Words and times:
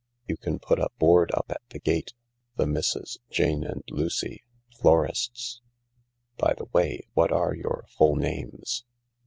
You 0.27 0.35
can 0.35 0.57
put 0.57 0.79
a 0.79 0.89
board 0.97 1.29
up 1.35 1.45
at 1.49 1.61
the 1.69 1.77
gate:' 1.79 2.15
The 2.57 2.65
Misses 2.65 3.19
Jane 3.29 3.63
and 3.63 3.83
Lucy, 3.91 4.43
Florists/ 4.73 5.61
By 6.37 6.55
the 6.57 6.65
way, 6.73 7.01
what 7.13 7.31
are 7.31 7.53
your 7.53 7.85
full 7.87 8.15
names 8.15 8.83